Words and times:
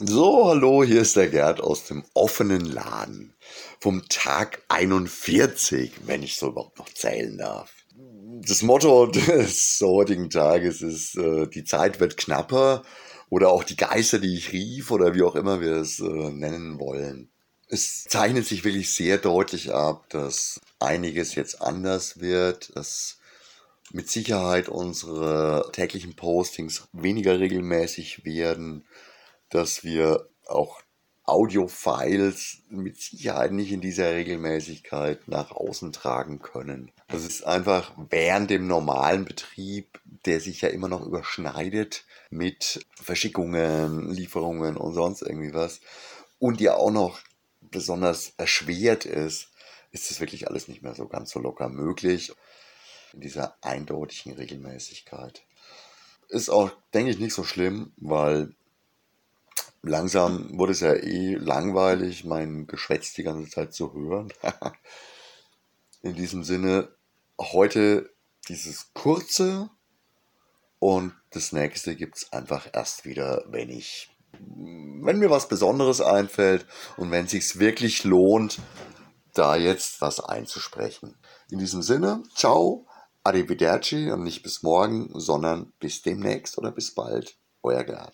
So, 0.00 0.46
hallo, 0.46 0.84
hier 0.84 1.00
ist 1.02 1.16
der 1.16 1.26
Gerd 1.26 1.60
aus 1.60 1.86
dem 1.86 2.04
offenen 2.14 2.64
Laden. 2.64 3.34
Vom 3.80 4.08
Tag 4.08 4.62
41, 4.68 5.90
wenn 6.06 6.22
ich 6.22 6.36
so 6.36 6.50
überhaupt 6.50 6.78
noch 6.78 6.88
zählen 6.94 7.36
darf. 7.36 7.72
Das 8.42 8.62
Motto 8.62 9.06
des 9.06 9.80
heutigen 9.82 10.30
Tages 10.30 10.82
ist, 10.82 11.16
äh, 11.16 11.48
die 11.48 11.64
Zeit 11.64 11.98
wird 11.98 12.16
knapper 12.16 12.84
oder 13.28 13.48
auch 13.48 13.64
die 13.64 13.74
Geister, 13.74 14.20
die 14.20 14.36
ich 14.36 14.52
rief 14.52 14.92
oder 14.92 15.16
wie 15.16 15.22
auch 15.24 15.34
immer 15.34 15.60
wir 15.60 15.72
es 15.72 15.98
äh, 15.98 16.04
nennen 16.04 16.78
wollen. 16.78 17.32
Es 17.66 18.04
zeichnet 18.04 18.46
sich 18.46 18.62
wirklich 18.62 18.94
sehr 18.94 19.18
deutlich 19.18 19.74
ab, 19.74 20.08
dass 20.10 20.60
einiges 20.78 21.34
jetzt 21.34 21.60
anders 21.60 22.20
wird, 22.20 22.70
dass 22.76 23.18
mit 23.90 24.08
Sicherheit 24.08 24.68
unsere 24.68 25.70
täglichen 25.72 26.14
Postings 26.14 26.86
weniger 26.92 27.40
regelmäßig 27.40 28.24
werden, 28.24 28.84
dass 29.50 29.84
wir 29.84 30.28
auch 30.46 30.80
Audio-Files 31.28 32.62
mit 32.70 32.96
Sicherheit 32.96 33.52
nicht 33.52 33.70
in 33.70 33.82
dieser 33.82 34.12
Regelmäßigkeit 34.12 35.28
nach 35.28 35.50
außen 35.50 35.92
tragen 35.92 36.40
können. 36.40 36.90
Das 37.08 37.24
ist 37.24 37.44
einfach 37.44 37.92
während 38.08 38.48
dem 38.48 38.66
normalen 38.66 39.26
Betrieb, 39.26 40.00
der 40.24 40.40
sich 40.40 40.62
ja 40.62 40.70
immer 40.70 40.88
noch 40.88 41.04
überschneidet 41.04 42.06
mit 42.30 42.80
Verschickungen, 42.94 44.10
Lieferungen 44.10 44.78
und 44.78 44.94
sonst 44.94 45.20
irgendwie 45.22 45.52
was 45.52 45.80
und 46.38 46.62
ja 46.62 46.76
auch 46.76 46.90
noch 46.90 47.18
besonders 47.60 48.32
erschwert 48.38 49.04
ist, 49.04 49.50
ist 49.90 50.10
es 50.10 50.20
wirklich 50.20 50.48
alles 50.48 50.68
nicht 50.68 50.82
mehr 50.82 50.94
so 50.94 51.08
ganz 51.08 51.30
so 51.30 51.40
locker 51.40 51.68
möglich 51.68 52.32
in 53.12 53.20
dieser 53.20 53.56
eindeutigen 53.62 54.32
Regelmäßigkeit. 54.32 55.42
Ist 56.28 56.50
auch, 56.50 56.70
denke 56.92 57.10
ich, 57.10 57.18
nicht 57.18 57.34
so 57.34 57.44
schlimm, 57.44 57.92
weil 57.96 58.54
langsam 59.82 60.58
wurde 60.58 60.72
es 60.72 60.80
ja 60.80 60.92
eh 60.94 61.34
langweilig, 61.34 62.24
mein 62.24 62.66
Geschwätz 62.66 63.12
die 63.14 63.22
ganze 63.22 63.50
Zeit 63.50 63.74
zu 63.74 63.92
hören. 63.92 64.32
In 66.02 66.14
diesem 66.14 66.44
Sinne, 66.44 66.88
heute 67.40 68.10
dieses 68.48 68.92
kurze 68.94 69.70
und 70.78 71.12
das 71.30 71.52
nächste 71.52 71.96
gibt 71.96 72.16
es 72.16 72.32
einfach 72.32 72.68
erst 72.72 73.04
wieder, 73.04 73.44
wenn 73.48 73.68
ich, 73.68 74.10
wenn 74.32 75.18
mir 75.18 75.30
was 75.30 75.48
Besonderes 75.48 76.00
einfällt 76.00 76.66
und 76.96 77.10
wenn 77.10 77.26
es 77.26 77.32
sich 77.32 77.58
wirklich 77.58 78.04
lohnt, 78.04 78.58
da 79.34 79.56
jetzt 79.56 80.00
was 80.00 80.20
einzusprechen. 80.20 81.16
In 81.50 81.58
diesem 81.58 81.82
Sinne, 81.82 82.22
ciao, 82.34 82.86
arrivederci 83.24 84.10
und 84.10 84.22
nicht 84.22 84.42
bis 84.42 84.62
morgen, 84.62 85.10
sondern 85.14 85.72
bis 85.80 86.02
demnächst 86.02 86.58
oder 86.58 86.70
bis 86.70 86.94
bald, 86.94 87.36
euer 87.62 87.84
Gerd. 87.84 88.06